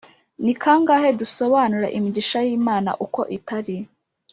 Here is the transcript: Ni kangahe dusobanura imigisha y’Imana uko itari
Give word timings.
Ni 0.43 0.53
kangahe 0.63 1.09
dusobanura 1.21 1.87
imigisha 1.97 2.37
y’Imana 2.47 2.91
uko 3.05 3.21
itari 3.37 3.75